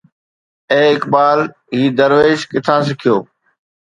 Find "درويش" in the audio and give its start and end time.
1.97-2.39